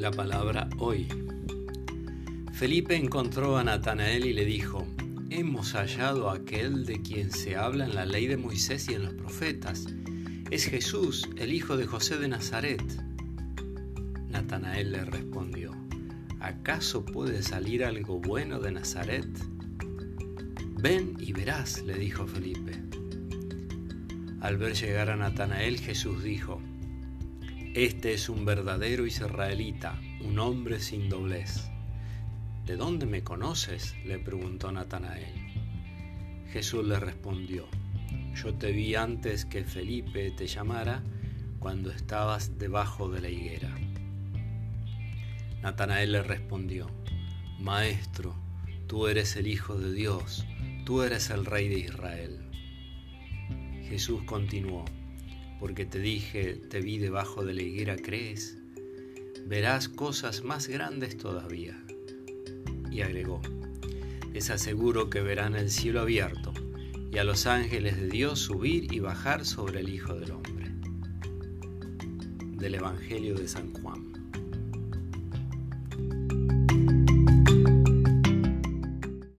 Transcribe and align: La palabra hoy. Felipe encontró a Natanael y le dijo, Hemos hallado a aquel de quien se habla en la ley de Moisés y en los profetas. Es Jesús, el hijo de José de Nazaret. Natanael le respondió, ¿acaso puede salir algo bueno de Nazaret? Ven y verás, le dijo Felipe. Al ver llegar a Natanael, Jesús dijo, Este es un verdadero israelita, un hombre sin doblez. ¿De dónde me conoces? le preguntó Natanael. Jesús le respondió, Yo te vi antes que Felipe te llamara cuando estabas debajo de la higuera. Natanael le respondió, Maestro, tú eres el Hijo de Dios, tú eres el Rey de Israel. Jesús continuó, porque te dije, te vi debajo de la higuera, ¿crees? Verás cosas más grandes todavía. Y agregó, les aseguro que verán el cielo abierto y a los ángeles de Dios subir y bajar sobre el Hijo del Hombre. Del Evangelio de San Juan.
La 0.00 0.10
palabra 0.10 0.66
hoy. 0.78 1.06
Felipe 2.54 2.96
encontró 2.96 3.58
a 3.58 3.64
Natanael 3.64 4.24
y 4.24 4.32
le 4.32 4.46
dijo, 4.46 4.86
Hemos 5.28 5.74
hallado 5.74 6.30
a 6.30 6.36
aquel 6.36 6.86
de 6.86 7.02
quien 7.02 7.30
se 7.30 7.54
habla 7.54 7.84
en 7.84 7.94
la 7.94 8.06
ley 8.06 8.26
de 8.26 8.38
Moisés 8.38 8.88
y 8.88 8.94
en 8.94 9.04
los 9.04 9.12
profetas. 9.12 9.88
Es 10.50 10.64
Jesús, 10.64 11.28
el 11.36 11.52
hijo 11.52 11.76
de 11.76 11.84
José 11.84 12.16
de 12.16 12.28
Nazaret. 12.28 12.82
Natanael 14.30 14.92
le 14.92 15.04
respondió, 15.04 15.76
¿acaso 16.40 17.04
puede 17.04 17.42
salir 17.42 17.84
algo 17.84 18.20
bueno 18.20 18.58
de 18.58 18.72
Nazaret? 18.72 19.28
Ven 20.80 21.14
y 21.18 21.34
verás, 21.34 21.82
le 21.82 21.98
dijo 21.98 22.26
Felipe. 22.26 22.72
Al 24.40 24.56
ver 24.56 24.72
llegar 24.72 25.10
a 25.10 25.16
Natanael, 25.16 25.78
Jesús 25.78 26.22
dijo, 26.22 26.62
Este 27.74 28.14
es 28.14 28.28
un 28.28 28.44
verdadero 28.44 29.06
israelita, 29.06 29.96
un 30.24 30.40
hombre 30.40 30.80
sin 30.80 31.08
doblez. 31.08 31.70
¿De 32.66 32.74
dónde 32.74 33.06
me 33.06 33.22
conoces? 33.22 33.94
le 34.04 34.18
preguntó 34.18 34.72
Natanael. 34.72 35.32
Jesús 36.48 36.84
le 36.84 36.98
respondió, 36.98 37.68
Yo 38.34 38.52
te 38.54 38.72
vi 38.72 38.96
antes 38.96 39.44
que 39.44 39.62
Felipe 39.62 40.32
te 40.32 40.48
llamara 40.48 41.04
cuando 41.60 41.92
estabas 41.92 42.58
debajo 42.58 43.08
de 43.08 43.20
la 43.20 43.28
higuera. 43.28 43.72
Natanael 45.62 46.10
le 46.10 46.22
respondió, 46.24 46.88
Maestro, 47.60 48.34
tú 48.88 49.06
eres 49.06 49.36
el 49.36 49.46
Hijo 49.46 49.78
de 49.78 49.92
Dios, 49.92 50.44
tú 50.84 51.02
eres 51.02 51.30
el 51.30 51.46
Rey 51.46 51.68
de 51.68 51.78
Israel. 51.78 52.50
Jesús 53.88 54.24
continuó, 54.24 54.84
porque 55.60 55.84
te 55.84 55.98
dije, 55.98 56.54
te 56.54 56.80
vi 56.80 56.96
debajo 56.96 57.44
de 57.44 57.52
la 57.52 57.62
higuera, 57.62 57.96
¿crees? 57.96 58.56
Verás 59.46 59.88
cosas 59.88 60.42
más 60.42 60.68
grandes 60.68 61.18
todavía. 61.18 61.78
Y 62.90 63.02
agregó, 63.02 63.42
les 64.32 64.48
aseguro 64.48 65.10
que 65.10 65.20
verán 65.20 65.54
el 65.54 65.70
cielo 65.70 66.00
abierto 66.00 66.54
y 67.12 67.18
a 67.18 67.24
los 67.24 67.46
ángeles 67.46 68.00
de 68.00 68.08
Dios 68.08 68.38
subir 68.38 68.92
y 68.92 69.00
bajar 69.00 69.44
sobre 69.44 69.80
el 69.80 69.90
Hijo 69.90 70.14
del 70.14 70.30
Hombre. 70.32 70.70
Del 72.56 72.76
Evangelio 72.76 73.34
de 73.34 73.46
San 73.46 73.72
Juan. 73.74 74.10